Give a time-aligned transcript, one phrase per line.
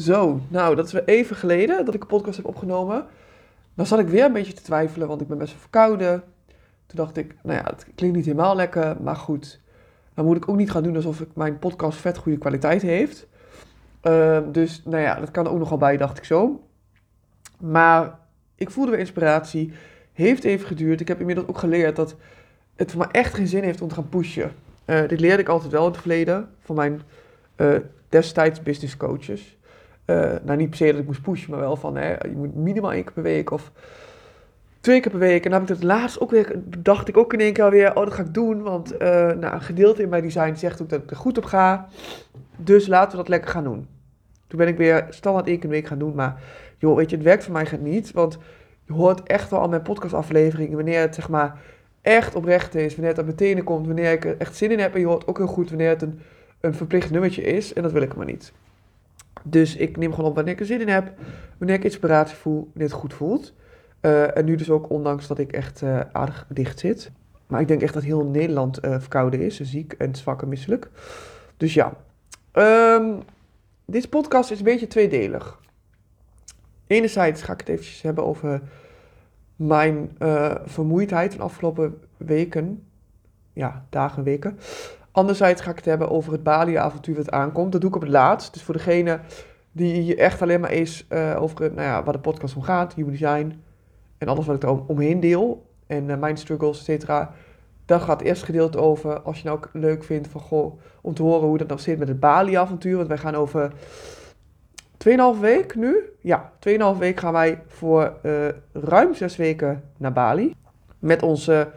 [0.00, 3.06] Zo, nou, dat is weer even geleden dat ik een podcast heb opgenomen.
[3.74, 6.22] Dan zat ik weer een beetje te twijfelen, want ik ben best wel verkouden.
[6.86, 9.60] Toen dacht ik, nou ja, het klinkt niet helemaal lekker, maar goed.
[10.14, 13.26] Dan moet ik ook niet gaan doen alsof ik mijn podcast vet goede kwaliteit heeft.
[14.00, 16.64] Ehm, dus, nou ja, dat kan er ook nogal bij, dacht ik zo.
[17.58, 18.18] Maar
[18.54, 19.72] ik voelde weer inspiratie.
[20.12, 21.00] Heeft even geduurd.
[21.00, 22.16] Ik heb inmiddels ook geleerd dat
[22.76, 24.52] het voor mij echt geen zin heeft om te gaan pushen.
[24.84, 27.02] Eh, dit leerde ik altijd wel in het verleden van mijn
[27.56, 27.76] uh,
[28.08, 29.58] destijds business coaches.
[30.10, 32.54] Uh, nou, niet per se dat ik moest pushen, maar wel van hè, je moet
[32.54, 33.72] minimaal één keer per week of
[34.80, 35.44] twee keer per week.
[35.44, 37.96] En dan heb ik het laatst ook weer, dacht ik ook in één keer alweer,
[37.96, 38.62] oh dat ga ik doen.
[38.62, 41.88] Want nou, een gedeelte in mijn design zegt ook dat ik er goed op ga.
[42.56, 43.88] Dus laten we dat lekker gaan doen.
[44.46, 46.14] Toen ben ik weer standaard één keer per week gaan doen.
[46.14, 46.40] Maar
[46.78, 48.12] joh, weet je, het werkt voor mij niet.
[48.12, 48.38] Want
[48.86, 51.58] je hoort echt wel aan mijn podcastafleveringen wanneer het zeg maar
[52.02, 52.92] echt oprecht is.
[52.92, 53.86] Wanneer het uit mijn tenen komt.
[53.86, 54.94] Wanneer ik er echt zin in heb.
[54.94, 56.20] En je hoort ook heel goed wanneer het een,
[56.60, 57.72] een verplicht nummertje is.
[57.72, 58.52] En dat wil ik maar niet.
[59.44, 61.12] Dus ik neem gewoon op wanneer ik er zin in heb.
[61.58, 62.68] Wanneer ik inspiratie voel.
[62.72, 63.52] Wanneer het goed voelt.
[64.00, 67.10] Uh, en nu dus ook ondanks dat ik echt uh, aardig dicht zit.
[67.46, 69.60] Maar ik denk echt dat heel Nederland uh, verkouden is.
[69.60, 70.88] Ziek en zwak en misselijk.
[71.56, 71.92] Dus ja.
[72.52, 73.22] Um,
[73.84, 75.60] deze podcast is een beetje tweedelig.
[76.86, 78.60] Enerzijds ga ik het eventjes hebben over
[79.56, 80.16] mijn
[80.64, 82.86] vermoeidheid van de afgelopen weken.
[83.52, 84.58] Ja, dagen, weken.
[85.20, 87.72] Anderzijds ga ik het hebben over het Bali-avontuur dat aankomt.
[87.72, 88.52] Dat doe ik op het laatst.
[88.52, 89.20] Dus voor degene
[89.72, 93.12] die echt alleen maar is uh, over nou ja, waar de podcast om gaat, human
[93.12, 93.62] design
[94.18, 95.66] en alles wat ik er omheen deel.
[95.86, 97.32] En uh, mijn struggles, et cetera.
[97.84, 99.20] Daar gaat het eerste gedeelte over.
[99.20, 101.98] Als je nou ook leuk vindt van, goh, om te horen hoe dat nog zit
[101.98, 102.96] met het Bali-avontuur.
[102.96, 103.72] Want wij gaan over
[105.08, 106.12] 2,5 week nu.
[106.20, 110.54] Ja, 2,5 week gaan wij voor uh, ruim 6 weken naar Bali.
[110.98, 111.68] Met onze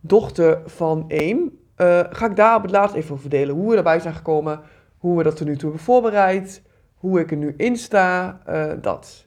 [0.00, 1.59] dochter van 1.
[1.80, 3.54] Uh, ga ik daar op het laatst even over verdelen.
[3.54, 4.60] Hoe we erbij zijn gekomen.
[4.98, 6.62] Hoe we dat er nu toe hebben voorbereid.
[6.94, 8.40] Hoe ik er nu in sta.
[8.48, 9.26] Uh, dat.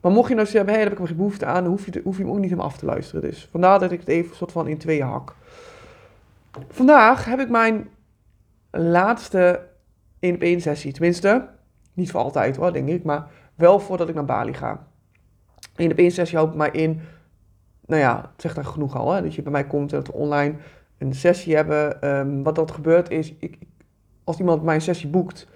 [0.00, 1.62] Maar mocht je nou zeggen, hey, heb ik geen behoefte aan.
[1.62, 3.22] Dan hoef je, hoef je hem ook niet helemaal af te luisteren.
[3.22, 5.34] Dus vandaar dat ik het even soort van in tweeën hak.
[6.68, 7.88] Vandaag heb ik mijn
[8.70, 9.66] laatste
[10.20, 10.92] 1 op 1 sessie.
[10.92, 11.48] Tenminste,
[11.92, 13.04] niet voor altijd hoor, denk ik.
[13.04, 14.86] Maar wel voordat ik naar Bali ga.
[15.76, 17.00] 1 op 1 sessie houdt mij in.
[17.86, 19.12] Nou ja, het zegt daar genoeg al.
[19.12, 19.22] Hè?
[19.22, 20.54] Dat je bij mij komt en dat we online
[21.00, 22.08] een sessie hebben.
[22.08, 23.58] Um, wat dat gebeurt is, ik,
[24.24, 25.46] als iemand mijn sessie boekt,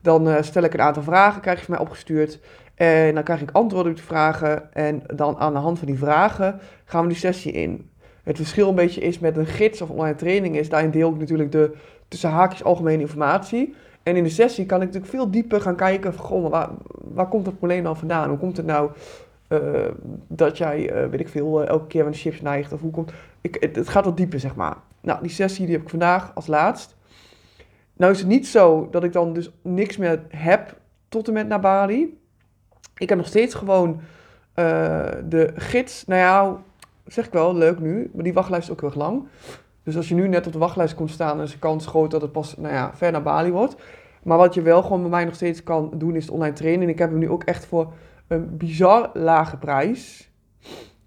[0.00, 2.40] dan uh, stel ik een aantal vragen, krijg je van mij opgestuurd.
[2.74, 4.74] En dan krijg ik antwoorden op die vragen.
[4.74, 7.90] En dan aan de hand van die vragen gaan we die sessie in.
[8.22, 11.18] Het verschil een beetje is met een gids of online training is, daarin deel ik
[11.18, 11.74] natuurlijk de
[12.08, 13.74] tussen haakjes algemene informatie.
[14.02, 16.68] En in de sessie kan ik natuurlijk veel dieper gaan kijken van, waar,
[17.14, 18.28] waar komt dat probleem dan vandaan?
[18.28, 18.90] Hoe komt het nou
[19.52, 19.88] uh,
[20.28, 22.72] dat jij, uh, weet ik veel, uh, elke keer de chips neigt?
[22.72, 23.12] Of hoe komt...
[23.40, 24.76] Ik, het, het, gaat wat dieper, zeg maar.
[25.00, 26.96] Nou, die sessie die heb ik vandaag als laatst.
[27.96, 30.76] Nou is het niet zo dat ik dan dus niks meer heb
[31.08, 32.18] tot en met naar Bali.
[32.96, 34.00] Ik heb nog steeds gewoon
[35.24, 36.62] de gids, nou ja,
[37.06, 39.26] zeg ik wel, leuk nu, maar die wachtlijst is ook heel erg lang.
[39.82, 42.22] Dus als je nu net op de wachtlijst komt staan, is de kans groot dat
[42.22, 43.76] het pas nou ja, ver naar Bali wordt.
[44.22, 46.88] Maar wat je wel gewoon bij mij nog steeds kan doen, is online trainen.
[46.88, 47.92] Ik heb hem nu ook echt voor
[48.26, 50.30] een bizar lage prijs.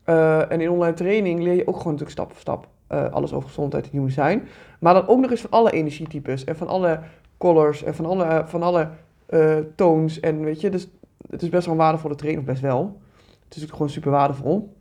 [0.05, 3.33] Uh, en in online training leer je ook gewoon natuurlijk stap voor stap uh, alles
[3.33, 4.47] over gezondheid en nieuw zijn.
[4.79, 6.99] Maar dan ook nog eens van alle energietypes en van alle
[7.37, 8.89] colors en van alle, van alle
[9.29, 10.19] uh, toons.
[10.19, 10.87] En weet je, dus
[11.29, 12.99] het is best wel een waardevolle training, of best wel.
[13.43, 14.73] Het is ook gewoon super waardevol.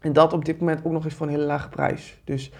[0.00, 2.20] En dat op dit moment ook nog eens voor een hele lage prijs.
[2.24, 2.52] Dus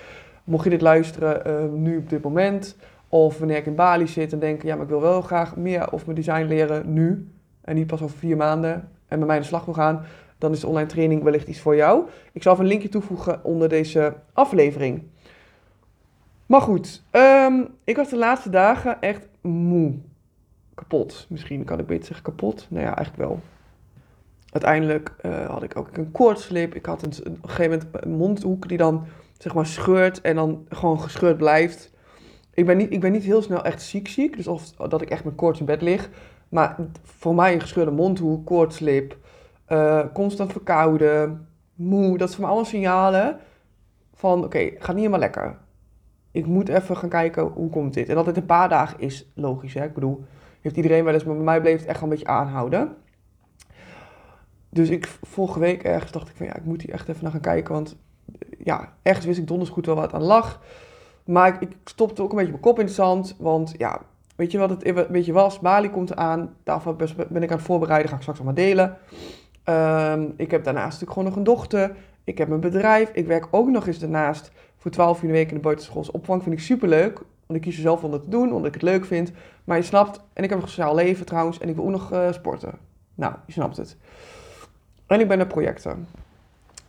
[0.44, 2.76] mocht je dit luisteren nu op dit moment,
[3.08, 5.92] of wanneer ik in Bali zit en denk, ja, maar ik wil wel graag meer
[5.92, 7.28] of mijn design leren nu,
[7.64, 10.04] en niet pas over vier maanden, en bij mij aan de slag wil gaan,
[10.38, 12.08] dan is de online training wellicht iets voor jou.
[12.32, 15.02] Ik zal even een linkje toevoegen onder deze aflevering.
[16.46, 19.94] Maar goed, um, ik was de laatste dagen echt moe.
[20.74, 21.26] Kapot.
[21.28, 22.66] Misschien kan ik beter zeggen kapot.
[22.70, 23.40] Nou ja, eigenlijk wel.
[24.50, 26.74] Uiteindelijk uh, had ik ook een koortslip.
[26.74, 29.06] Ik had een, op een gegeven moment een mondhoek die dan
[29.38, 31.92] zeg maar scheurt en dan gewoon gescheurd blijft.
[32.54, 35.10] Ik ben niet, ik ben niet heel snel echt ziek ziek, dus of dat ik
[35.10, 36.10] echt met koorts in bed lig.
[36.54, 39.16] Maar voor mij een gescheurde mondhoek, koortslip,
[39.68, 43.38] uh, constant verkouden, moe, dat zijn allemaal signalen
[44.14, 45.58] van oké, okay, gaat niet helemaal lekker.
[46.30, 48.08] Ik moet even gaan kijken hoe komt dit.
[48.08, 49.74] En dat het een paar dagen is logisch.
[49.74, 49.84] Hè?
[49.84, 50.24] Ik bedoel,
[50.60, 52.96] heeft iedereen wel eens, maar bij mij bleef het echt wel een beetje aanhouden.
[54.70, 57.32] Dus ik vorige week ergens dacht ik van ja, ik moet hier echt even naar
[57.32, 57.74] gaan kijken.
[57.74, 57.96] Want
[58.58, 60.62] ja, echt wist ik donders goed wel wat aan lag.
[61.24, 63.36] Maar ik, ik, stopte ook een beetje mijn kop in het zand.
[63.38, 64.00] Want ja,
[64.34, 65.58] weet je wat het een beetje was?
[65.58, 66.54] Bali komt eraan.
[66.62, 66.96] Daarvoor
[67.28, 68.08] ben ik aan het voorbereiden.
[68.08, 68.98] Ga ik straks allemaal delen.
[69.68, 71.96] Um, ik heb daarnaast natuurlijk gewoon nog een dochter.
[72.24, 73.10] Ik heb mijn bedrijf.
[73.12, 76.12] Ik werk ook nog eens daarnaast voor 12 uur in de week in de buitenschoolse
[76.12, 76.42] opvang.
[76.42, 77.20] Vind ik superleuk.
[77.46, 79.32] Want ik kies er zelf om dat te doen, omdat ik het leuk vind.
[79.64, 82.12] Maar je snapt, en ik heb een sociaal leven trouwens, en ik wil ook nog
[82.12, 82.72] uh, sporten.
[83.14, 83.96] Nou, je snapt het.
[85.06, 86.08] En ik ben naar projecten.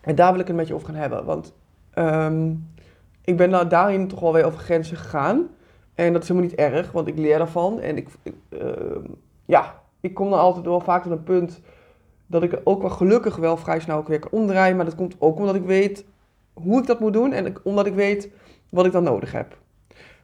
[0.01, 1.25] En daar wil ik het met je over gaan hebben.
[1.25, 1.53] Want
[1.95, 2.69] um,
[3.21, 5.47] ik ben daarin toch wel weer over grenzen gegaan.
[5.95, 7.79] En dat is helemaal niet erg, want ik leer daarvan.
[7.79, 8.07] En ik,
[8.49, 8.59] uh,
[9.45, 11.61] ja, ik kom dan altijd wel vaak tot een punt
[12.27, 14.75] dat ik ook wel gelukkig wel vrij snel ook weer kan omdraaien.
[14.75, 16.05] Maar dat komt ook omdat ik weet
[16.53, 18.29] hoe ik dat moet doen en omdat ik weet
[18.69, 19.57] wat ik dan nodig heb.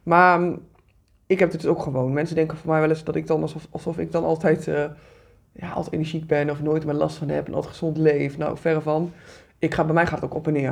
[0.02, 0.56] Maar ehm,
[1.26, 2.12] ik heb het dus ook gewoon.
[2.12, 4.84] Mensen denken voor mij wel eens dat ik dan alsof, alsof ik dan altijd, uh,
[5.52, 8.38] ja, altijd energiek ben of nooit meer last van heb en altijd gezond leef.
[8.38, 9.12] Nou, verre van.
[9.58, 10.70] Ik ga, bij mij gaat het ook op en neer.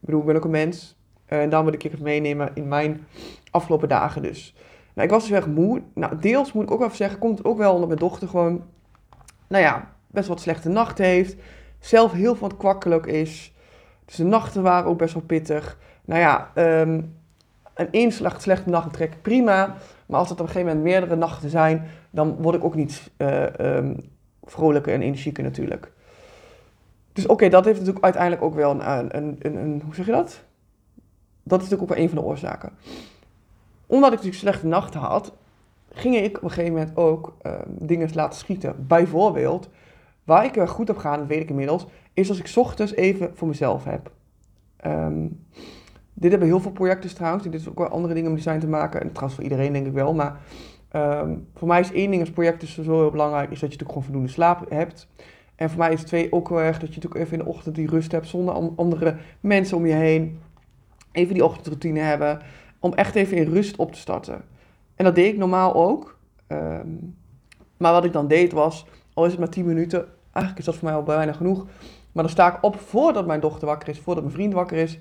[0.00, 0.96] Ik bedoel, ik ben ook een mens.
[1.28, 3.06] Uh, en dan wil ik het meenemen in mijn
[3.50, 4.54] afgelopen dagen dus.
[4.94, 5.82] Nou, ik was dus erg moe.
[5.94, 8.64] Nou, deels moet ik ook even zeggen, komt het ook wel omdat mijn dochter gewoon,
[9.46, 11.36] nou ja, best wat slechte nachten heeft.
[11.78, 13.54] Zelf heel van kwakkelijk is.
[14.04, 15.78] Dus de nachten waren ook best wel pittig.
[16.04, 17.16] Nou ja, um,
[17.74, 19.76] een inslag slechte nacht trek prima.
[20.06, 23.10] Maar als het op een gegeven moment meerdere nachten zijn, dan word ik ook niet
[23.18, 23.44] uh,
[24.44, 25.92] vrolijker en energieker natuurlijk.
[27.12, 30.44] Dus oké, dat heeft natuurlijk uiteindelijk ook wel een, een, een, hoe zeg je dat?
[31.48, 32.70] Dat is natuurlijk ook een van de oorzaken.
[33.86, 35.32] Omdat ik natuurlijk slechte nachten had,
[35.92, 38.86] ging ik op een gegeven moment ook uh, dingen laten schieten.
[38.86, 39.68] Bijvoorbeeld,
[40.24, 43.30] waar ik er goed op ga, dat weet ik inmiddels, is als ik ochtends even
[43.34, 44.10] voor mezelf heb.
[44.86, 45.46] Um,
[46.14, 47.44] dit hebben heel veel projecten trouwens.
[47.44, 49.00] Dit is ook wel andere dingen om design te maken.
[49.00, 50.14] En trouwens voor iedereen denk ik wel.
[50.14, 50.40] Maar
[50.92, 53.90] um, voor mij is één ding als project zo heel belangrijk, is dat je natuurlijk
[53.90, 55.08] gewoon voldoende slaap hebt.
[55.54, 57.74] En voor mij is twee ook wel erg dat je natuurlijk even in de ochtend
[57.74, 60.40] die rust hebt zonder andere mensen om je heen.
[61.16, 62.40] Even die ochtendroutine hebben.
[62.78, 64.44] Om echt even in rust op te starten.
[64.94, 66.18] En dat deed ik normaal ook.
[66.48, 67.16] Um,
[67.76, 70.74] maar wat ik dan deed was, al is het maar 10 minuten, eigenlijk is dat
[70.74, 71.64] voor mij al bijna genoeg.
[72.12, 74.98] Maar dan sta ik op voordat mijn dochter wakker is, voordat mijn vriend wakker is.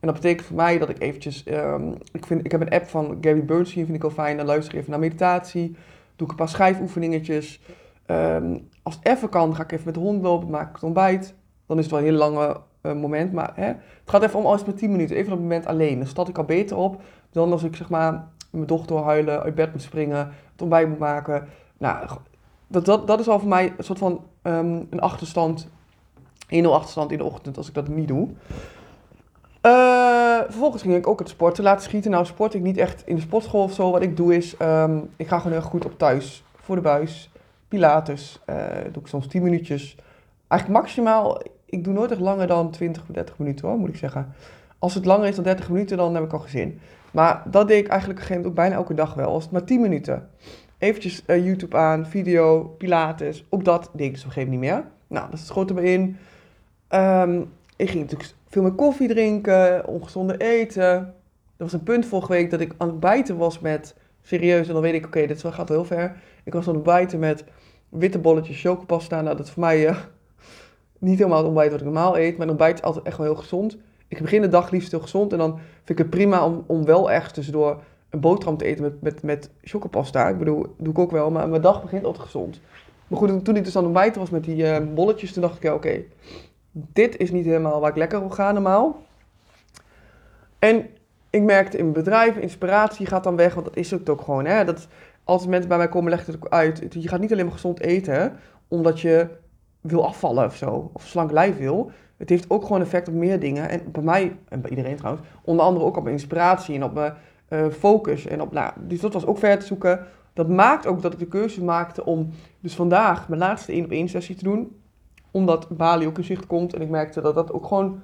[0.00, 2.86] En dat betekent voor mij dat ik eventjes, um, ik, vind, ik heb een app
[2.86, 4.36] van Gary Bernstein, vind ik wel fijn.
[4.36, 5.76] Dan luister ik even naar meditatie,
[6.16, 7.60] doe ik een paar schrijfoefeningetjes.
[8.06, 10.84] Um, als het even kan, ga ik even met de hond lopen, maak ik het
[10.84, 11.34] ontbijt.
[11.66, 12.60] Dan is het wel een heel lange
[12.92, 15.66] moment, maar hè, het gaat even om alles met 10 minuten, even op het moment
[15.66, 15.98] alleen.
[15.98, 17.02] Dan start ik al beter op
[17.34, 20.98] dan als ik zeg maar mijn dochter huilen, uit bed moet springen, het ontbijt moet
[20.98, 21.48] maken.
[21.78, 22.06] Nou,
[22.66, 25.68] dat, dat, dat is al voor mij een soort van um, een achterstand, 1-0
[26.64, 28.28] achterstand in de ochtend als ik dat niet doe.
[29.66, 32.10] Uh, vervolgens ging ik ook het sporten laten schieten.
[32.10, 33.90] Nou sport ik niet echt in de sportschool of zo.
[33.90, 36.44] Wat ik doe is, um, ik ga gewoon heel goed op thuis.
[36.54, 37.30] Voor de buis.
[37.68, 38.40] Pilates.
[38.46, 38.56] Uh,
[38.92, 39.96] doe ik soms 10 minuutjes.
[40.48, 41.40] Eigenlijk maximaal,
[41.74, 44.34] ik doe nooit echt langer dan 20 of 30 minuten hoor, moet ik zeggen.
[44.78, 46.80] Als het langer is dan 30 minuten, dan heb ik al gezin.
[47.10, 49.32] Maar dat deed ik eigenlijk op een gegeven moment ook bijna elke dag wel.
[49.32, 50.28] Als het maar 10 minuten.
[50.78, 53.44] Eventjes uh, YouTube aan, video, Pilates.
[53.48, 54.90] Ook dat deed ik dus op een gegeven moment niet meer.
[55.06, 56.16] Nou, dat schoot er me in.
[56.94, 60.82] Um, ik ging natuurlijk veel meer koffie drinken, ongezonde eten.
[60.84, 61.12] Er
[61.56, 64.82] was een punt vorige week dat ik aan het bijten was met, serieus, en dan
[64.82, 66.16] weet ik, oké, dit gaat heel ver.
[66.44, 67.44] Ik was aan het bijten met
[67.88, 69.20] witte bolletjes chocopasta.
[69.20, 69.96] Nou, dat is voor mij uh,
[71.04, 73.36] niet helemaal het ontbijt wat ik normaal eet, een ontbijt is altijd echt wel heel
[73.36, 73.78] gezond.
[74.08, 76.84] Ik begin de dag liefst heel gezond en dan vind ik het prima om, om
[76.84, 80.28] wel ergens tussendoor een boterham te eten met, met, met chocopasta.
[80.28, 82.60] Ik bedoel, doe ik ook wel, maar mijn dag begint altijd gezond.
[83.06, 85.56] Maar goed, toen ik dus aan het ontbijten was met die uh, bolletjes, toen dacht
[85.56, 86.02] ik, ja, oké,
[86.72, 89.02] dit is niet helemaal waar ik lekker op ga normaal.
[90.58, 90.86] En
[91.30, 94.44] ik merkte in mijn bedrijf, inspiratie gaat dan weg, want dat is het ook gewoon.
[94.44, 94.64] Hè?
[94.64, 94.88] Dat,
[95.24, 96.86] als mensen bij mij komen, leggen het ook uit.
[96.90, 99.28] Je gaat niet alleen maar gezond eten, omdat je
[99.86, 101.90] wil afvallen of zo, of slank lijf wil.
[102.16, 103.68] Het heeft ook gewoon effect op meer dingen.
[103.68, 106.94] En bij mij, en bij iedereen trouwens, onder andere ook op mijn inspiratie en op
[106.94, 107.14] mijn
[107.48, 108.26] uh, focus.
[108.26, 110.06] En op, nou, dus dat was ook ver te zoeken.
[110.32, 113.90] Dat maakt ook dat ik de keuze maakte om dus vandaag mijn laatste 1 op
[113.90, 114.82] 1 sessie te doen
[115.34, 116.74] omdat Bali ook in zicht komt.
[116.74, 118.00] En ik merkte dat dat ook gewoon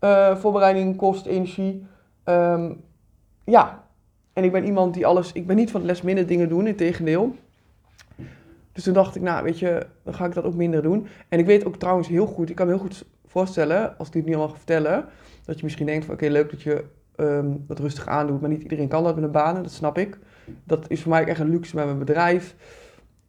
[0.00, 1.86] uh, voorbereiding kost, energie.
[2.24, 2.80] Um,
[3.44, 3.84] ja,
[4.32, 5.32] en ik ben iemand die alles...
[5.32, 7.34] Ik ben niet van het minder dingen doen, in tegendeel.
[8.74, 11.06] Dus toen dacht ik, nou weet je, dan ga ik dat ook minder doen.
[11.28, 14.12] En ik weet ook trouwens heel goed, ik kan me heel goed voorstellen, als ik
[14.12, 15.04] dit niet allemaal ga vertellen,
[15.44, 16.84] dat je misschien denkt van oké, leuk dat je
[17.16, 20.18] um, dat rustig aandoet, maar niet iedereen kan dat met een banen, dat snap ik.
[20.64, 22.54] Dat is voor mij echt een luxe met mijn bedrijf.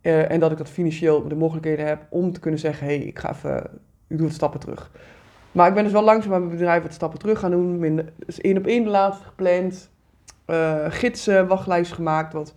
[0.02, 3.06] Uh, en dat ik dat financieel de mogelijkheden heb om te kunnen zeggen: hé, hey,
[3.06, 3.70] ik ga even,
[4.08, 4.92] ik doe wat stappen terug.
[5.52, 7.80] Maar ik ben dus wel langzaam bij mijn bedrijf wat stappen terug gaan doen.
[7.80, 9.90] Minder, dus één op één de laatste gepland.
[10.48, 12.34] Uh, gidsen, wachtlijst gemaakt.
[12.34, 12.56] Want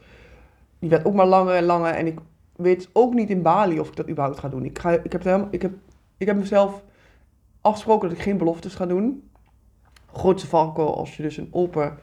[0.79, 1.95] die werd ook maar langer en langer.
[1.95, 2.19] En ik
[2.59, 4.65] weet ook niet in Bali of ik dat überhaupt ga doen.
[4.65, 5.73] Ik, ga, ik, heb, helemaal, ik, heb,
[6.17, 6.83] ik heb mezelf
[7.61, 9.31] afgesproken dat ik geen beloftes ga doen.
[10.13, 11.99] Grootste valko als je dus een open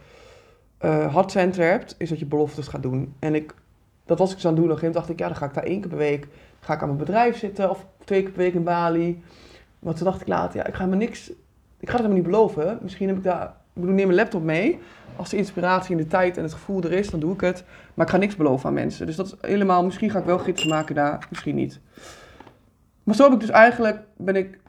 [0.82, 3.16] uh, hartcenter hebt, is dat je beloftes gaat doen.
[3.20, 3.56] En ik
[4.06, 4.72] dat was ik zo aan het doen.
[4.72, 6.28] Op een dacht ik, ja, dan ga ik daar één keer per week
[6.60, 7.70] ga ik aan mijn bedrijf zitten.
[7.70, 9.24] Of twee keer per week in Bali.
[9.80, 11.30] Maar toen dacht ik later, ja, ik ga me niks...
[11.80, 12.80] Ik ga het helemaal niet beloven.
[12.82, 14.80] Misschien heb ik daar Ik bedoel, neem mijn laptop mee.
[15.16, 17.64] Als de inspiratie en de tijd en het gevoel er is, dan doe ik het.
[17.94, 19.06] Maar ik ga niks beloven aan mensen.
[19.06, 21.80] Dus dat is helemaal, misschien ga ik wel gidsen maken daar, misschien niet.
[23.04, 24.60] Maar zo heb ik dus eigenlijk, ben ik,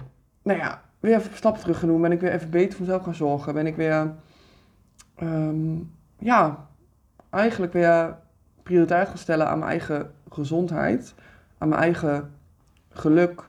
[0.43, 2.03] nou ja, weer even stappen terug genomen.
[2.03, 3.55] Ben ik weer even beter voor mezelf gaan zorgen.
[3.55, 4.15] Ben ik weer,
[5.15, 5.77] ehm,
[6.19, 6.67] ja,
[7.31, 8.17] eigenlijk weer
[8.63, 11.15] prioriteit gaan stellen aan mijn eigen gezondheid.
[11.59, 12.33] Aan mijn eigen
[12.91, 13.49] geluk.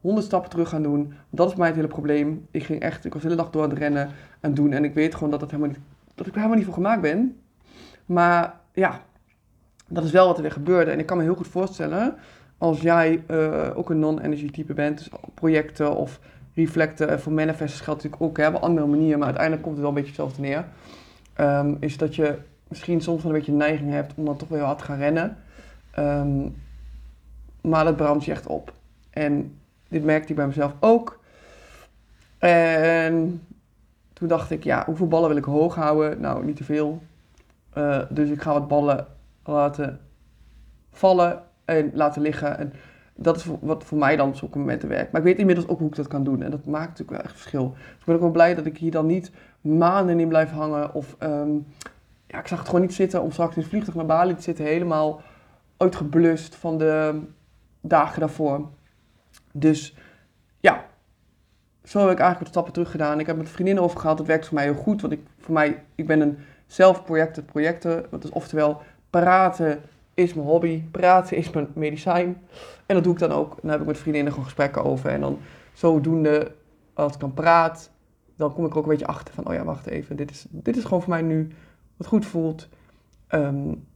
[0.00, 1.14] Honderd stappen terug gaan doen.
[1.30, 2.46] Dat is mij het hele probleem.
[2.50, 4.72] Ik ging echt, ik was de hele dag door aan het rennen en doen.
[4.72, 5.82] En ik weet gewoon dat, het helemaal niet,
[6.14, 7.40] dat ik er helemaal niet voor gemaakt ben.
[8.06, 9.00] Maar ja,
[9.88, 10.90] dat is wel wat er weer gebeurde.
[10.90, 12.14] En ik kan me heel goed voorstellen,
[12.58, 16.20] als jij uh, ook een non-energy type bent, dus projecten of
[16.54, 19.84] reflecten, en voor manifestors geldt natuurlijk ook, hè, op andere manieren, maar uiteindelijk komt het
[19.84, 20.64] wel een beetje hetzelfde neer.
[21.40, 22.38] Um, is dat je
[22.68, 25.36] misschien soms wel een beetje neiging hebt om dan toch weer hard te gaan rennen.
[25.98, 26.56] Um,
[27.60, 28.72] maar dat brandt je echt op.
[29.10, 29.59] En
[29.90, 31.20] dit merkte ik bij mezelf ook.
[32.38, 33.42] En
[34.12, 36.20] toen dacht ik, ja, hoeveel ballen wil ik hoog houden?
[36.20, 37.02] Nou, niet te veel.
[37.78, 39.06] Uh, dus ik ga wat ballen
[39.44, 40.00] laten
[40.90, 42.58] vallen en laten liggen.
[42.58, 42.72] En
[43.14, 45.12] dat is wat voor mij dan op zulke momenten werkt.
[45.12, 46.42] Maar ik weet inmiddels ook hoe ik dat kan doen.
[46.42, 47.70] En dat maakt natuurlijk wel echt verschil.
[47.70, 49.30] Dus ik ben ook wel blij dat ik hier dan niet
[49.60, 50.94] maanden in blijf hangen.
[50.94, 51.66] Of um,
[52.26, 54.42] ja, ik zag het gewoon niet zitten om straks in het vliegtuig naar Bali te
[54.42, 54.64] zitten.
[54.64, 55.20] Helemaal
[55.76, 57.20] uitgeblust van de
[57.80, 58.68] dagen daarvoor.
[59.52, 59.96] Dus
[60.60, 60.84] ja,
[61.84, 63.20] zo heb ik eigenlijk wat stappen terug gedaan.
[63.20, 64.16] Ik heb met vriendinnen over gehad.
[64.16, 65.00] Dat werkt voor mij heel goed.
[65.00, 68.06] Want ik, voor mij, ik ben een zelfprojecten projecten.
[68.10, 69.82] Dat is oftewel praten
[70.14, 70.82] is mijn hobby.
[70.90, 72.42] Praten is mijn medicijn.
[72.86, 73.58] En dat doe ik dan ook.
[73.60, 75.10] Dan heb ik met vriendinnen gewoon gesprekken over.
[75.10, 75.38] En dan
[75.72, 76.52] zodoende,
[76.94, 77.90] als ik dan praat,
[78.36, 80.16] dan kom ik er ook een beetje achter van, oh ja, wacht even.
[80.16, 81.48] Dit is, dit is gewoon voor mij nu
[81.96, 82.68] wat goed voelt.
[83.28, 83.86] Um,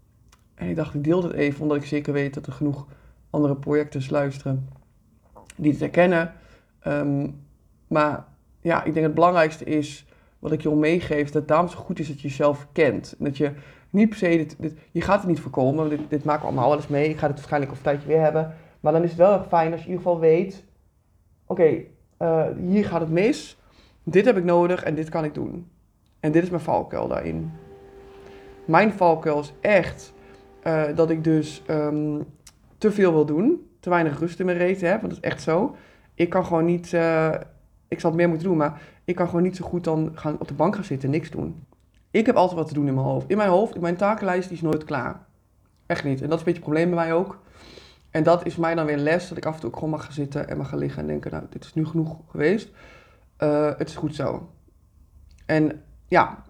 [0.55, 2.87] en ik dacht, ik deel dit even, omdat ik zeker weet dat er genoeg
[3.31, 4.69] andere projecten luisteren
[5.57, 6.33] die het herkennen.
[6.87, 7.43] Um,
[7.87, 8.25] maar
[8.61, 10.07] ja, ik denk het belangrijkste is,
[10.39, 13.15] wat ik je al meegeef, dat daarom zo goed is dat je jezelf kent.
[13.19, 13.53] En dat je
[13.91, 16.77] niet per se, dit, je gaat het niet voorkomen, dit, dit maken we allemaal wel
[16.77, 17.09] eens mee.
[17.09, 18.55] Ik ga het waarschijnlijk over een tijdje weer hebben.
[18.81, 20.65] Maar dan is het wel erg fijn als je in ieder geval weet,
[21.47, 21.83] oké,
[22.19, 23.59] uh, hier gaat het mis.
[24.03, 25.71] Dit heb ik nodig en dit kan ik doen.
[26.21, 27.53] En dit is mijn valkuil daarin.
[28.65, 30.13] Mijn valkuil is echt
[30.67, 32.25] uh, dat ik dus um,
[32.79, 33.69] te veel wil doen.
[33.85, 35.01] Te weinig rust in mijn reet heb.
[35.01, 35.77] Want dat is echt zo.
[36.15, 36.93] Ik kan gewoon niet...
[36.93, 37.35] Uh,
[37.89, 40.41] ik zal het meer moeten doen, maar ik kan gewoon niet zo goed dan gaan
[40.41, 41.67] op de bank gaan zitten en niks doen.
[42.11, 43.31] Ik heb altijd wat te doen in mijn hoofd.
[43.31, 45.27] In mijn hoofd, in mijn takenlijst, die is nooit klaar.
[45.87, 46.23] Echt niet.
[46.23, 47.43] En dat is een beetje het probleem bij mij ook.
[48.11, 49.91] En dat is mij dan weer een les, dat ik af en toe ook gewoon
[49.91, 52.71] mag gaan zitten en mag gaan liggen en denken, nou, dit is nu genoeg geweest.
[53.39, 54.49] Uh, het is goed zo.
[55.47, 56.43] En ja,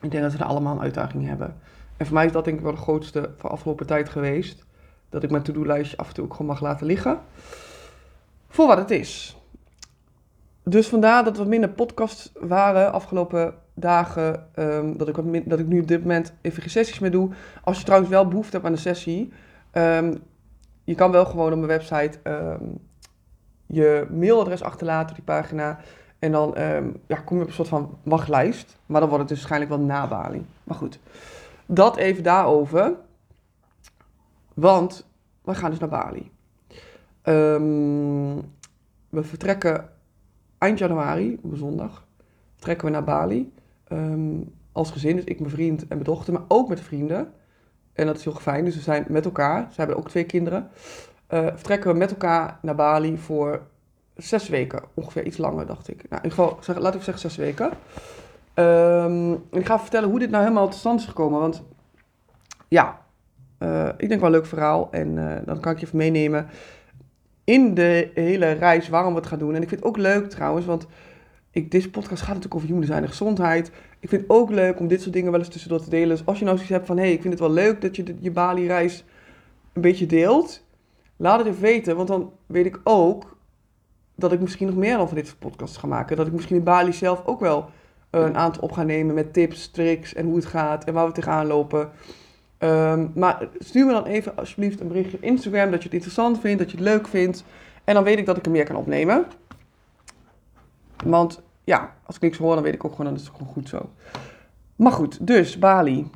[0.00, 1.56] ik denk dat we er allemaal een uitdaging hebben.
[1.96, 4.63] En voor mij is dat denk ik wel de grootste van afgelopen tijd geweest.
[5.14, 7.18] Dat ik mijn to-do-lijstje af en toe ook gewoon mag laten liggen.
[8.48, 9.36] Voor wat het is.
[10.62, 14.48] Dus vandaar dat wat minder podcasts waren afgelopen dagen.
[14.54, 17.30] Um, dat, ik wat dat ik nu op dit moment even geen sessies meer doe.
[17.62, 19.32] Als je trouwens wel behoefte hebt aan een sessie.
[19.72, 20.22] Um,
[20.84, 22.78] je kan wel gewoon op mijn website um,
[23.66, 25.78] je mailadres achterlaten op die pagina.
[26.18, 26.54] En dan
[27.06, 28.76] ja, kom je op een soort van wachtlijst.
[28.86, 30.46] Maar dan wordt het dus waarschijnlijk wel na Bali.
[30.64, 30.98] Maar goed.
[31.66, 32.94] Dat even daarover.
[34.54, 35.06] Want
[35.42, 36.30] we gaan dus naar Bali.
[37.22, 38.34] Um,
[39.08, 39.88] we vertrekken
[40.58, 42.06] eind januari, op zondag,
[42.52, 43.52] vertrekken we naar Bali.
[43.92, 47.32] Um, als gezin, dus ik, mijn vriend en mijn dochter, maar ook met vrienden.
[47.92, 49.68] En dat is heel fijn, dus we zijn met elkaar.
[49.70, 50.68] Ze hebben ook twee kinderen.
[51.30, 53.62] Uh, vertrekken we met elkaar naar Bali voor
[54.16, 54.82] zes weken.
[54.94, 56.10] Ongeveer iets langer, dacht ik.
[56.10, 57.70] Nou, in geval, laten we zeggen zes weken.
[58.54, 61.40] Um, ik ga vertellen hoe dit nou helemaal tot stand is gekomen.
[61.40, 61.62] Want
[62.68, 63.03] ja,
[63.58, 64.88] uh, ik denk wel een leuk verhaal.
[64.90, 66.46] En uh, dan kan ik je even meenemen
[67.44, 69.54] in de hele reis waarom we het gaan doen.
[69.54, 70.86] En ik vind het ook leuk trouwens, want
[71.50, 73.70] ik, deze podcast gaat natuurlijk over human design en gezondheid.
[74.00, 76.08] Ik vind het ook leuk om dit soort dingen wel eens tussendoor te delen.
[76.08, 77.96] Dus als je nou zoiets hebt van, hé, hey, ik vind het wel leuk dat
[77.96, 79.04] je de, je Bali-reis
[79.72, 80.64] een beetje deelt.
[81.16, 83.36] Laat het even weten, want dan weet ik ook
[84.14, 86.16] dat ik misschien nog meer dan van dit soort podcasts ga maken.
[86.16, 87.70] Dat ik misschien in Bali zelf ook wel
[88.10, 91.12] een aantal op ga nemen met tips, tricks en hoe het gaat en waar we
[91.12, 91.90] tegenaan lopen.
[92.64, 96.40] Um, maar stuur me dan even alsjeblieft een berichtje op Instagram dat je het interessant
[96.40, 97.44] vindt, dat je het leuk vindt.
[97.84, 99.26] En dan weet ik dat ik er meer kan opnemen.
[101.04, 103.68] Want ja, als ik niks hoor, dan weet ik ook gewoon dat het gewoon goed
[103.68, 103.90] zo.
[104.76, 106.10] Maar goed, dus Bali.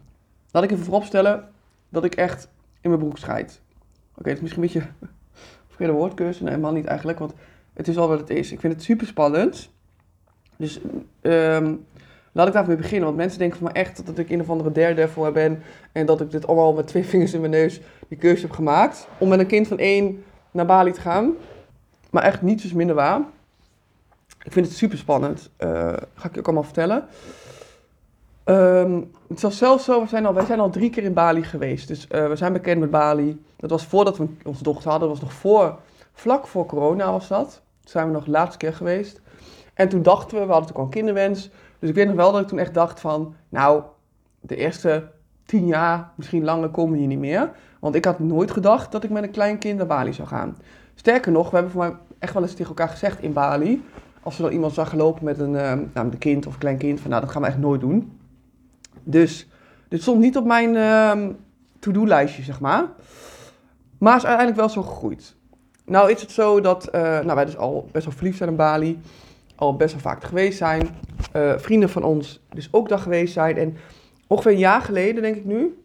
[0.50, 1.48] Laat ik even vooropstellen
[1.88, 2.48] dat ik echt
[2.80, 3.60] in mijn broek scheid.
[4.14, 4.88] Oké, het is misschien een beetje
[5.68, 6.42] verkeerde woordkeuze.
[6.42, 7.34] Nee, helemaal niet eigenlijk, want
[7.72, 8.52] het is al wat het is.
[8.52, 9.70] Ik vind het super spannend.
[10.56, 10.80] Dus
[11.22, 11.86] um,
[12.38, 14.72] Laat ik daarmee beginnen, want mensen denken van me echt dat ik een of andere
[14.72, 15.62] derde voor ben.
[15.92, 19.08] En dat ik dit allemaal met twee vingers in mijn neus die keuze heb gemaakt.
[19.18, 21.34] Om met een kind van één naar Bali te gaan.
[22.10, 23.20] Maar echt niets is minder waar.
[24.42, 25.50] Ik vind het super spannend.
[25.58, 25.68] Uh,
[26.14, 27.06] ga ik je ook allemaal vertellen.
[28.44, 31.42] Ehm, het was zelfs zo, we zijn al, wij zijn al drie keer in Bali
[31.42, 31.88] geweest.
[31.88, 33.44] Dus uh, we zijn bekend met Bali.
[33.56, 35.08] Dat was voordat we onze dochter hadden.
[35.08, 35.78] Dat was nog voor,
[36.12, 37.48] vlak voor corona was dat.
[37.80, 39.20] Toen zijn we nog de laatste keer geweest.
[39.74, 41.50] En toen dachten we, we hadden natuurlijk al een kinderwens.
[41.78, 43.82] Dus ik weet nog wel dat ik toen echt dacht van, nou,
[44.40, 45.10] de eerste
[45.44, 47.50] tien jaar, misschien langer, komen we hier niet meer.
[47.78, 50.56] Want ik had nooit gedacht dat ik met een klein kind naar Bali zou gaan.
[50.94, 53.84] Sterker nog, we hebben voor mij echt wel eens tegen elkaar gezegd in Bali.
[54.22, 56.78] Als we dan iemand zagen lopen met een, uh, nou, een kind of een klein
[56.78, 58.18] kind, van nou, dat gaan we echt nooit doen.
[59.02, 59.48] Dus
[59.88, 61.34] dit stond niet op mijn uh,
[61.78, 62.84] to-do-lijstje, zeg maar.
[63.98, 65.36] Maar is uiteindelijk wel zo gegroeid.
[65.84, 68.56] Nou is het zo dat uh, nou, wij dus al best wel verliefd zijn in
[68.56, 69.00] Bali.
[69.56, 70.88] Al best wel vaak geweest zijn.
[71.36, 73.56] Uh, vrienden van ons dus ook daar geweest zijn.
[73.56, 73.76] En
[74.26, 75.82] ongeveer een jaar geleden, denk ik nu.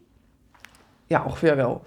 [1.05, 1.81] Ja, ongeveer wel.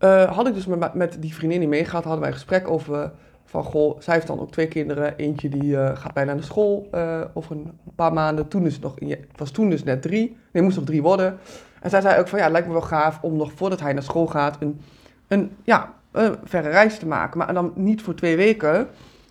[0.00, 3.12] Uh, had ik dus met, met die vriendin die meegaat, hadden wij een gesprek over
[3.44, 5.16] van goh, zij heeft dan ook twee kinderen.
[5.16, 6.88] Eentje die uh, gaat bijna naar school
[7.34, 8.48] over een paar maanden.
[8.48, 8.94] Toen het nog,
[9.36, 10.36] was toen dus net drie.
[10.52, 11.38] Nee, moest nog drie worden.
[11.80, 13.92] En zij zei ook van ja, het lijkt me wel gaaf om nog voordat hij
[13.92, 14.80] naar school gaat een,
[15.28, 17.38] een, ja, een verre reis te maken.
[17.38, 18.88] Maar dan niet voor twee weken,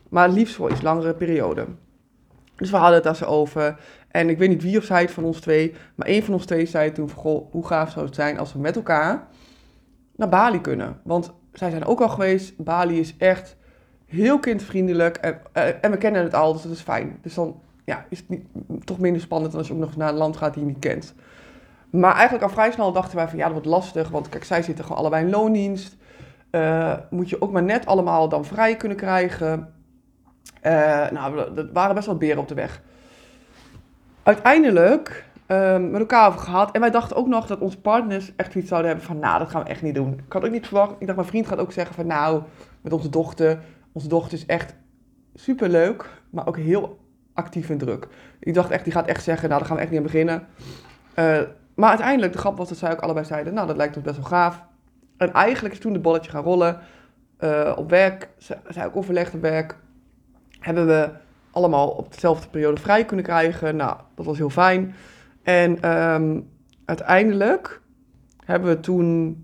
[0.10, 1.66] maar liefst voor iets langere periode.
[2.58, 3.80] Dus we hadden het daar zo over.
[4.08, 6.46] En ik weet niet wie of zij het van ons twee, maar één van ons
[6.46, 9.28] twee zei toen goh, hoe gaaf zou het zijn als we met elkaar
[10.16, 11.00] naar Bali kunnen.
[11.04, 12.58] Want zij zijn ook al geweest.
[12.58, 13.56] Bali is echt
[14.06, 15.18] heel kindvriendelijk.
[15.18, 17.18] En, eh, en we kennen het al, dus dat is fijn.
[17.22, 18.46] Dus dan ja, is het niet,
[18.84, 20.80] toch minder spannend dan als je ook nog naar een land gaat die je niet
[20.80, 21.14] kent.
[21.90, 24.10] Maar eigenlijk al vrij snel dachten wij van ja, dat wordt lastig.
[24.10, 25.96] Want kijk, zij zitten gewoon allebei in loondienst.
[26.52, 29.74] Uh, moet je ook maar net allemaal dan vrij kunnen krijgen.
[30.64, 32.82] Uh, nou, dat waren best wel beren op de weg.
[34.24, 36.72] Uiteindelijk um, met elkaar over gehad.
[36.72, 39.20] En wij dachten ook nog dat onze partners echt iets zouden hebben van...
[39.20, 40.14] Nou, dat gaan we echt niet doen.
[40.26, 40.92] Ik had ook niet verwacht.
[41.00, 42.08] Ik dacht, mijn vriend gaat ook zeggen van...
[42.08, 42.42] Nou,
[42.82, 43.60] met onze dochter
[43.98, 44.76] onze dochter is echt
[45.34, 47.00] super leuk, maar ook heel
[47.34, 48.08] actief en druk.
[48.40, 50.48] Ik dacht echt, die gaat echt zeggen, nou, daar gaan we echt niet aan beginnen.
[51.16, 51.40] Uh,
[51.76, 54.18] maar uiteindelijk, de grap was dat zij ook allebei zeiden, nou, dat lijkt ons best
[54.18, 54.64] wel gaaf.
[55.18, 56.80] En eigenlijk is toen het bolletje gaan rollen.
[57.40, 58.30] Uh, op werk,
[58.68, 59.76] zij ook overlegd op werk,
[60.60, 61.10] hebben we
[61.52, 63.76] allemaal op dezelfde periode vrij kunnen krijgen.
[63.76, 64.96] Nou, dat was heel fijn.
[65.44, 66.50] En um,
[66.86, 67.82] uiteindelijk
[68.46, 69.38] hebben we toen,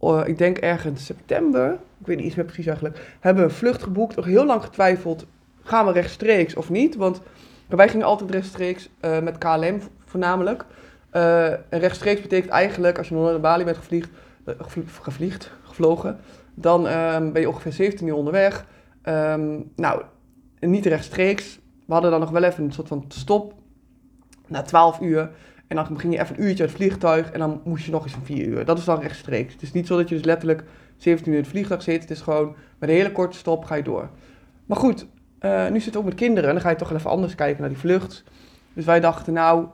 [0.00, 3.56] uh, ik denk ergens september, ik weet niet iets meer precies eigenlijk, hebben we een
[3.56, 4.16] vlucht geboekt.
[4.16, 5.26] Nog heel lang getwijfeld,
[5.62, 6.96] gaan we rechtstreeks of niet?
[6.96, 7.20] Want
[7.68, 10.64] wij gingen altijd rechtstreeks uh, met KLM voornamelijk.
[11.12, 14.10] Uh, en rechtstreeks betekent eigenlijk, als je nog naar Bali bent gevliegd,
[15.00, 16.18] gevliegd, gevlogen,
[16.54, 18.64] dan um, ben je ongeveer 17 uur onderweg.
[19.08, 20.02] Um, nou,
[20.60, 21.58] niet rechtstreeks.
[21.86, 23.54] We hadden dan nog wel even een soort van stop
[24.46, 25.30] na 12 uur.
[25.66, 28.02] En dan ging je even een uurtje uit het vliegtuig en dan moest je nog
[28.02, 28.64] eens een 4 uur.
[28.64, 29.52] Dat is dan rechtstreeks.
[29.52, 30.64] Het is niet zo dat je dus letterlijk
[30.96, 32.00] 17 uur in het vliegtuig zit.
[32.00, 34.10] Het is gewoon met een hele korte stop ga je door.
[34.66, 35.06] Maar goed,
[35.40, 36.48] uh, nu zit het ook met kinderen.
[36.48, 38.24] En dan ga je toch even anders kijken naar die vlucht.
[38.72, 39.66] Dus wij dachten, nou,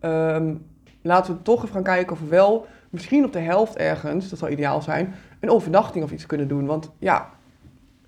[0.00, 0.66] um,
[1.02, 4.38] laten we toch even gaan kijken of we wel, misschien op de helft ergens, dat
[4.38, 6.66] zou ideaal zijn, een overnachting of iets kunnen doen.
[6.66, 7.30] Want ja,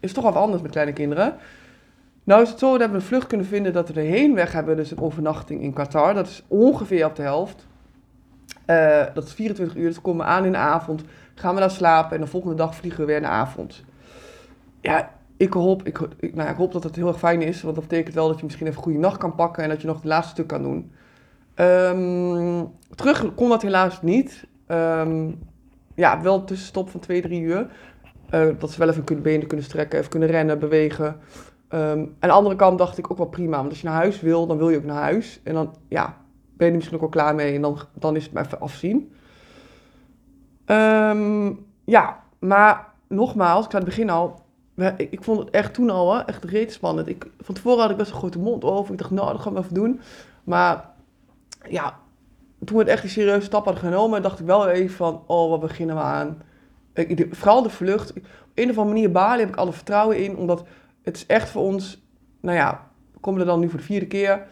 [0.01, 1.35] is toch wel anders met kleine kinderen.
[2.25, 4.77] Nou is het zo dat we een vlucht kunnen vinden dat we de heenweg hebben,
[4.77, 6.15] dus een overnachting in Qatar.
[6.15, 7.67] Dat is ongeveer op de helft.
[8.67, 11.05] Uh, dat is 24 uur, dus we komen aan in de avond
[11.39, 13.85] gaan we daar slapen en de volgende dag vliegen we weer in de avond.
[14.81, 16.01] Ja, ik hoop, ik,
[16.35, 18.45] nou, ik hoop dat het heel erg fijn is, want dat betekent wel dat je
[18.45, 20.63] misschien even een goede nacht kan pakken en dat je nog het laatste stuk kan
[20.63, 20.93] doen.
[21.55, 24.47] Um, terug kon dat helaas niet.
[24.69, 25.39] Um,
[25.95, 27.67] ja, wel tussenstop van 2, 3 uur.
[28.35, 31.07] Uh, dat ze wel even kunnen benen kunnen strekken, even kunnen rennen, bewegen.
[31.75, 34.21] Um, aan de andere kant dacht ik ook wel prima, want als je naar huis
[34.21, 35.41] wil, dan wil je ook naar huis.
[35.45, 36.17] En dan ja,
[36.57, 38.61] ben je er misschien ook wel klaar mee en dan, dan is het maar even
[38.61, 39.13] afzien.
[40.67, 44.41] Um, ja, maar nogmaals, ik zei het begin al,
[44.97, 47.09] ik, vond het echt toen al hè, echt reet spannend.
[47.09, 48.93] Ik, van tevoren had ik best een grote mond over.
[48.93, 50.01] Ik dacht, nou, dat gaan we even doen.
[50.45, 50.91] Maar
[51.69, 51.99] ja,
[52.65, 55.51] toen we het echt een serieuze stap hadden genomen, dacht ik wel even van, oh,
[55.51, 56.43] wat beginnen we aan?
[56.99, 58.11] Ik, vooral de vlucht.
[58.11, 58.17] Op
[58.55, 60.65] een of andere manier Bali heb ik alle vertrouwen in, omdat
[61.03, 62.03] het is echt voor ons,
[62.41, 64.47] nou ja, we komen er dan nu voor de vierde keer.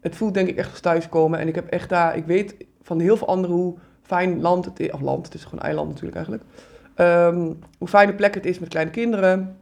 [0.00, 1.38] Het voelt denk ik echt als thuiskomen.
[1.38, 4.80] En ik heb echt daar, ik weet van heel veel anderen hoe fijn land het
[4.80, 4.90] is.
[4.90, 6.44] Of land, het is gewoon eiland natuurlijk eigenlijk.
[6.96, 9.56] Um, hoe fijne plek het is met kleine kinderen.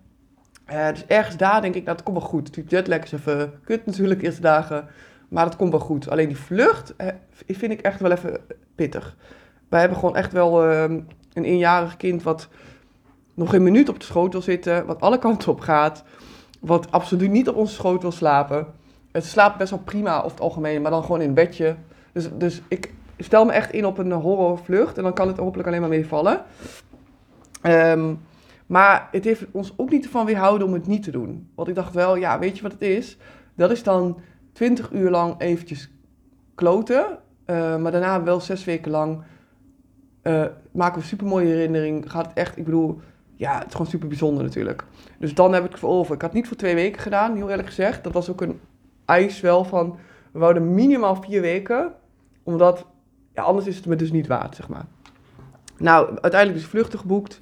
[0.72, 2.60] Uh, dus ergens daar denk ik, nou, dat komt wel goed.
[2.66, 4.86] Jetlag is even kut natuurlijk, eerste dagen.
[5.28, 6.10] Maar dat komt wel goed.
[6.10, 7.06] Alleen die vlucht uh,
[7.46, 8.40] vind ik echt wel even
[8.74, 9.16] pittig.
[9.68, 10.96] Wij hebben gewoon echt wel uh,
[11.32, 12.48] een eenjarig kind wat
[13.34, 14.86] nog een minuut op de schoot wil zitten.
[14.86, 16.04] Wat alle kanten op gaat.
[16.60, 18.66] Wat absoluut niet op onze schoot wil slapen.
[19.12, 21.76] Het slaapt best wel prima over het algemeen, maar dan gewoon in een bedje.
[22.12, 25.68] Dus, dus ik, stel me echt in op een horrorvlucht en dan kan het hopelijk
[25.68, 26.42] alleen maar meevallen.
[27.62, 28.20] Um,
[28.66, 31.50] maar het heeft ons ook niet ervan weerhouden om het niet te doen.
[31.54, 33.16] Want ik dacht wel, ja, weet je wat het is?
[33.54, 34.20] Dat is dan
[34.52, 35.90] 20 uur lang eventjes
[36.54, 37.18] kloten.
[37.44, 39.22] Eh, maar daarna wel zes weken lang
[40.22, 42.10] eh, maken we een super mooie herinnering.
[42.10, 43.00] Gaat het echt, ik bedoel,
[43.34, 44.84] ja, het is gewoon super bijzonder natuurlijk.
[45.18, 46.14] Dus dan heb ik het voor over.
[46.14, 48.04] Ik had het niet voor twee weken gedaan, heel eerlijk gezegd.
[48.04, 48.60] Dat was ook een
[49.04, 49.98] eis wel van,
[50.32, 51.92] we wouden minimaal vier weken.
[52.42, 52.86] Omdat,
[53.34, 54.84] ja, anders is het me dus niet waard, zeg maar.
[55.76, 57.40] Nou, uiteindelijk is vluchten geboekt.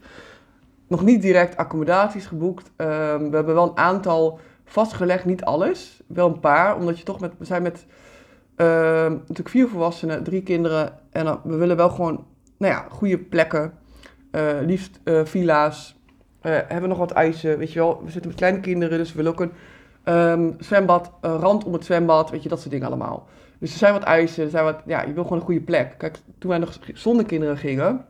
[0.87, 2.71] Nog niet direct accommodaties geboekt.
[2.77, 6.03] Ehm, we hebben wel een aantal vastgelegd, niet alles.
[6.07, 7.87] Wel een paar, omdat je toch met, we zijn met
[8.57, 10.99] ehm, natuurlijk vier volwassenen, drie kinderen.
[11.11, 12.27] En we willen wel gewoon,
[12.59, 13.73] nou ja, goede plekken.
[14.31, 15.97] eh, liefst eh, villa's.
[16.41, 18.03] Eh, hebben nog wat eisen, weet je wel.
[18.05, 19.53] We zitten met kleine kinderen, dus we willen ook een
[20.05, 23.29] ehm, zwembad, een rand om het zwembad, weet je, dat soort dingen allemaal.
[23.59, 25.95] Dus er zijn wat eisen, er zijn wat, ja, je wil gewoon een goede plek.
[25.99, 28.05] Kijk, toen wij nog zonder kinderen gingen,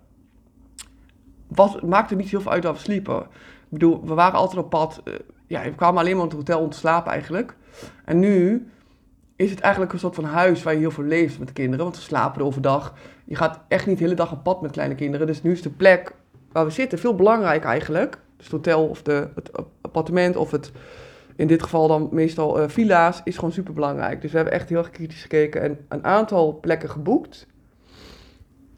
[1.46, 3.20] was, het maakte niet heel veel uit waar we sliepen.
[3.20, 5.02] Ik bedoel, we waren altijd op pad.
[5.46, 7.56] ja, we kwamen alleen maar in het hotel om te slapen eigenlijk.
[8.04, 8.68] En nu
[9.36, 11.84] is het eigenlijk een soort van huis waar je heel veel leeft met de kinderen.
[11.84, 12.94] Want we slapen er overdag.
[13.28, 15.26] Je gaat echt niet de hele dag op pad met kleine kinderen.
[15.26, 16.12] Dus nu is de plek
[16.52, 18.18] waar we zitten veel belangrijk eigenlijk.
[18.36, 20.72] Dus het hotel of de, het appartement of het,
[21.36, 24.20] in dit geval dan meestal eh, villa's, is gewoon super belangrijk.
[24.20, 27.46] Dus we hebben echt heel erg kritisch gekeken en een aantal plekken geboekt.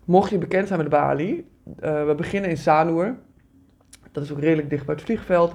[0.05, 1.49] Mocht je bekend zijn met Bali,
[1.81, 3.17] eh, we beginnen in Sanur.
[4.13, 5.55] Dat is ook redelijk dicht bij het vliegveld.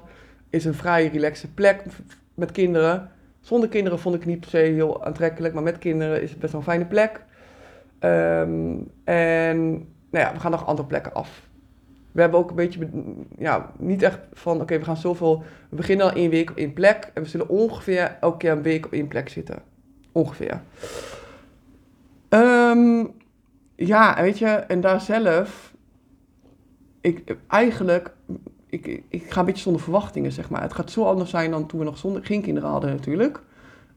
[0.49, 1.84] Is een vrij relaxe plek
[2.34, 3.12] met kinderen.
[3.39, 6.39] Zonder kinderen vond ik het niet per se heel aantrekkelijk, maar met kinderen is het
[6.39, 7.23] best wel een fijne plek.
[7.99, 9.67] Ehm, en
[10.10, 11.49] nou ja, we gaan nog andere plekken af.
[12.12, 15.75] We hebben ook een beetje, be- ja, niet echt van, oké, we gaan zoveel, we
[15.75, 18.86] beginnen al één week op één plek en we zullen ongeveer elke keer een week
[18.86, 19.62] op één plek zitten.
[20.12, 20.62] Ongeveer.
[22.29, 23.03] Ehm,
[23.75, 25.73] ja, weet je, en daar zelf,
[27.01, 28.13] ik, eigenlijk,
[28.69, 30.62] ik, ik, ik ga een beetje zonder verwachtingen, zeg maar.
[30.62, 33.41] Het gaat zo anders zijn dan toen we nog zonder, geen kinderen hadden natuurlijk.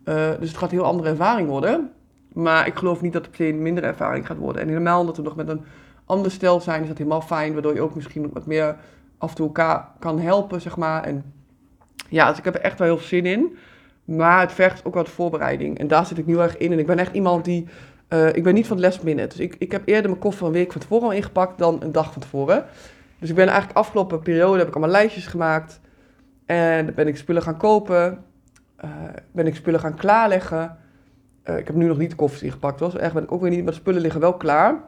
[0.04, 1.92] Eh, dus het gaat een heel andere ervaring worden.
[2.42, 4.62] Maar ik geloof niet dat het meteen minder ervaring gaat worden.
[4.62, 5.64] En helemaal omdat we nog met een
[6.04, 7.52] ander stel zijn, is dat helemaal fijn.
[7.52, 8.76] Waardoor je ook misschien wat meer
[9.18, 11.04] af en toe elkaar kan helpen, zeg maar.
[11.04, 11.32] En
[12.08, 13.56] ja, dus ik heb er echt wel heel veel zin in.
[14.04, 15.78] Maar het vergt ook wat voorbereiding.
[15.78, 16.72] En daar zit ik nu erg in.
[16.72, 17.66] En ik ben echt iemand die...
[18.08, 19.28] eh, ik ben niet van het last minute.
[19.28, 21.92] Dus ik, ik heb eerder mijn koffer een week van tevoren al ingepakt dan een
[21.92, 22.64] dag van tevoren.
[23.18, 25.80] Dus ik ben eigenlijk afgelopen periode heb ik allemaal lijstjes gemaakt.
[26.46, 28.24] En ben ik spullen gaan kopen.
[28.76, 28.90] eh,
[29.32, 30.76] ben ik spullen gaan klaarleggen.
[31.48, 32.80] Eh, ik heb nu nog niet de koffers ingepakt.
[32.80, 34.80] Was erg ben ik ook weer niet, maar de spullen liggen wel klaar.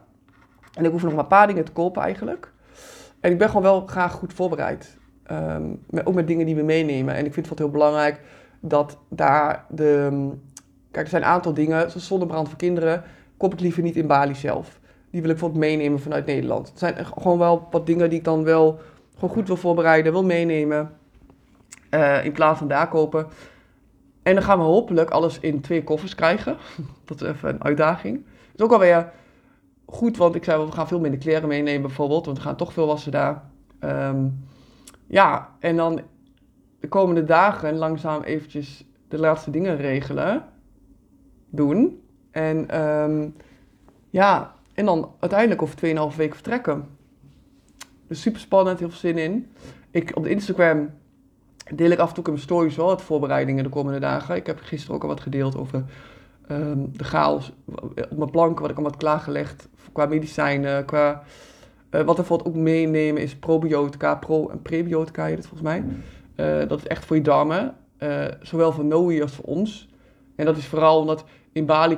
[0.73, 2.51] En ik hoef nog maar een paar dingen te kopen eigenlijk.
[3.19, 4.97] En ik ben gewoon wel graag goed voorbereid.
[5.23, 5.63] Ehm,
[6.03, 7.15] ook met dingen die we meenemen.
[7.15, 8.21] En ik vind het heel belangrijk
[8.59, 10.09] dat daar de...
[10.91, 13.03] Kijk, er zijn een aantal dingen, zoals zonnebrand voor kinderen,
[13.37, 14.79] koop ik liever niet in Bali zelf.
[15.09, 16.69] Die wil ik bijvoorbeeld meenemen vanuit Nederland.
[16.69, 18.79] Het zijn gewoon wel wat dingen die ik dan wel
[19.15, 20.91] gewoon goed wil voorbereiden, wil meenemen.
[21.89, 23.27] eh, in plaats van daar kopen.
[24.23, 26.57] En dan gaan we hopelijk alles in twee koffers krijgen.
[27.05, 28.25] Dat is even een uitdaging.
[28.55, 29.11] Is ook alweer
[29.85, 32.25] goed, want ik zei we gaan veel minder kleren meenemen bijvoorbeeld.
[32.25, 33.43] Want we gaan toch veel wassen daar.
[33.79, 34.27] Ehm,
[35.07, 36.01] ja, en dan
[36.79, 40.43] de komende dagen langzaam eventjes de laatste dingen regelen.
[41.49, 42.01] Doen.
[42.31, 43.29] En ehm,
[44.09, 46.87] ja, en dan uiteindelijk over 2,5 weken vertrekken.
[48.07, 49.51] Dus super spannend, heel veel zin in.
[49.91, 50.89] Ik, op de Instagram
[51.73, 54.35] deel ik af en toe in mijn stories wel wat voorbereidingen de komende dagen.
[54.35, 55.83] Ik heb gisteren ook al wat gedeeld over
[56.47, 57.51] ehm, de chaos
[58.09, 61.23] op mijn planken, wat ik allemaal had klaargelegd qua medicijnen, qua...
[61.89, 65.83] eh, wat we bijvoorbeeld ook meenemen is probiotica, pro- en prebiotica heet het volgens mij.
[66.35, 69.89] Eh, dat is echt voor je darmen, eh, zowel voor Noe als voor ons.
[70.35, 71.97] En dat is vooral omdat in Bali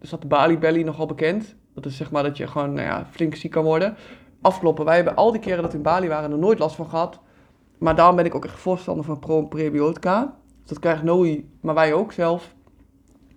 [0.00, 1.54] staat de Bali Belly nogal bekend.
[1.74, 3.96] Dat is zeg maar dat je gewoon nou ja, flink ziek kan worden.
[4.40, 6.88] Afkloppen, wij hebben al die keren dat we in Bali waren er nooit last van
[6.88, 7.20] gehad.
[7.78, 10.36] Maar daarom ben ik ook echt voorstander van pro- en prebiotica.
[10.60, 12.54] Dus dat krijgt Noi, maar wij ook zelf.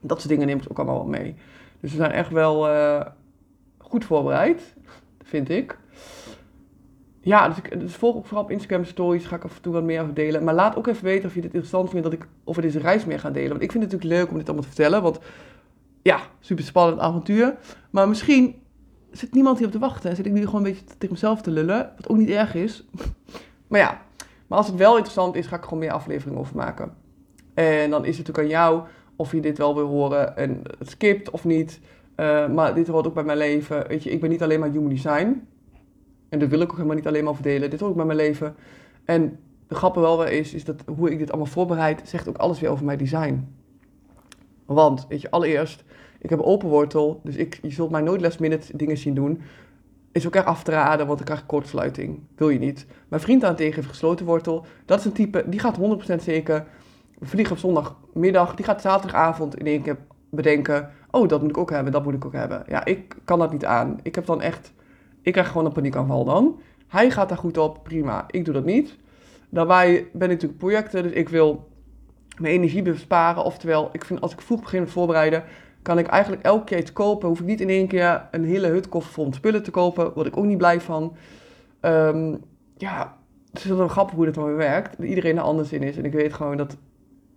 [0.02, 1.36] Dat soort dingen ze ook allemaal wel mee.
[1.80, 3.06] Dus we zijn echt wel eh,
[3.78, 4.76] goed voorbereid,
[5.24, 5.78] vind ik.
[7.22, 9.74] Ja, dus, ik, dus volg ook vooral op Instagram stories, ga ik af en toe
[9.74, 10.44] wat meer over delen.
[10.44, 13.06] Maar laat ook even weten of je dit interessant vindt, dat ik over deze reis
[13.06, 13.50] meer ga delen.
[13.50, 15.20] Want ik vind het natuurlijk leuk om dit allemaal te vertellen, want
[16.02, 17.56] ja, super spannend avontuur.
[17.90, 18.56] Maar misschien
[19.12, 21.42] zit niemand hier op te wachten en zit ik nu gewoon een beetje tegen mezelf
[21.42, 22.86] te lullen, wat ook niet erg is.
[23.70, 24.02] maar ja,
[24.48, 26.94] maar als het wel interessant is, ga ik gewoon meer afleveringen over maken.
[27.54, 28.84] En dan is het natuurlijk aan jou
[29.16, 31.80] of je dit wel wil horen en het skipt of niet.
[32.16, 33.88] Eh, maar dit hoort ook bij mijn leven.
[33.88, 35.48] Weet je, ik ben niet alleen maar human design.
[36.30, 37.70] En dat wil ik ook helemaal niet alleen maar verdelen.
[37.70, 38.56] Dit hoort ook bij mijn leven.
[39.06, 42.38] En de grappige wel weer is, is dat hoe ik dit allemaal voorbereid, zegt ook
[42.38, 43.48] alles weer over mijn design.
[44.66, 45.84] Want, weet je, allereerst,
[46.20, 49.14] ik heb een open wortel, dus ik, je zult mij nooit last minute dingen zien
[49.14, 49.42] doen.
[50.12, 52.20] Is ook erg af te raden, want dan krijg ik kortsluiting.
[52.36, 52.86] Wil je niet.
[53.08, 54.66] Mijn vriend daarentegen heeft gesloten wortel.
[54.86, 55.78] Dat is een type, die gaat
[56.12, 56.66] 100% zeker.
[57.22, 59.98] Vliegen op zondagmiddag, die gaat zaterdagavond in één keer
[60.30, 60.92] bedenken...
[61.12, 62.64] oh, dat moet ik ook hebben, dat moet ik ook hebben.
[62.68, 64.00] Ja, ik kan dat niet aan.
[64.04, 64.74] Ik heb dan echt,
[65.22, 66.60] ik krijg gewoon een paniekaanval dan.
[66.88, 68.26] Hij gaat daar goed op, prima.
[68.28, 68.98] Ik doe dat niet.
[69.50, 71.68] Daarbij ben ik natuurlijk projecten, dus ik wil
[72.38, 73.44] mijn energie besparen.
[73.44, 75.44] Oftewel, ik vind als ik vroeg begin met voorbereiden,
[75.88, 77.28] kan ik eigenlijk elke keer iets kopen.
[77.28, 80.14] Hoef ik niet in één keer een hele hutkoffer vol spullen te kopen.
[80.14, 81.16] Word ik ook niet blij van.
[81.80, 82.36] Ehm,
[82.78, 83.18] ja,
[83.54, 85.04] het is wel grappig hoe dat dan weer werkt.
[85.04, 85.98] Iedereen er anders in is.
[85.98, 86.78] En ik weet gewoon dat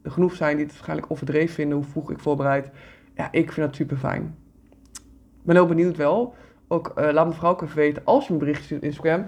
[0.03, 2.71] er genoeg zijn die het waarschijnlijk overdreven vinden hoe vroeg ik voorbereid.
[3.15, 4.37] Ja, ik vind dat super fijn.
[5.43, 6.35] Ben heel benieuwd wel.
[6.69, 9.27] Ook uh, laat mevrouw ook even weten, als je een berichtje stuurt op Instagram,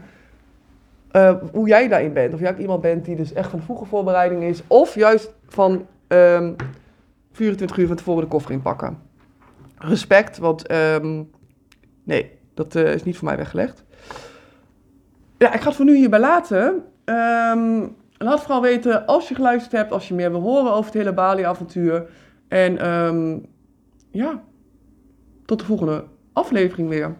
[1.12, 2.34] uh, hoe jij daarin bent.
[2.34, 4.62] Of jij ook iemand bent die dus echt van vroege voorbereiding is.
[4.66, 6.56] Of juist van um,
[7.32, 9.10] 24 uur van tevoren de koffer inpakken.
[9.84, 11.30] Respect, want um,
[12.04, 13.84] nee, dat uh, is niet voor mij weggelegd.
[15.38, 16.84] Ja, ik ga het voor nu hierbij laten.
[17.04, 20.94] Um, laat vooral weten als je geluisterd hebt, als je meer wil horen over het
[20.94, 22.10] hele Bali-avontuur.
[22.48, 22.72] En
[24.10, 24.42] ja,
[25.44, 27.16] tot de volgende aflevering weer.